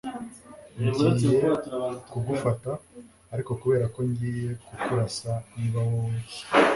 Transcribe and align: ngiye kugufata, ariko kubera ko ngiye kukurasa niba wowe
ngiye 1.11 1.49
kugufata, 2.11 2.71
ariko 3.33 3.51
kubera 3.61 3.85
ko 3.93 3.99
ngiye 4.09 4.49
kukurasa 4.65 5.31
niba 5.55 5.79
wowe 5.89 6.17